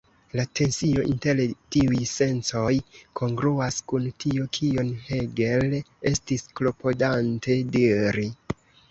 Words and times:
La 0.37 0.43
tensio 0.59 1.01
inter 1.07 1.39
tiuj 1.73 1.97
sencoj 2.11 2.71
kongruas 3.19 3.77
kun 3.91 4.07
tio 4.23 4.45
kion 4.57 4.89
Hegel 5.09 5.75
estis 6.13 6.47
klopodante 6.61 7.59
diri. 7.77 8.27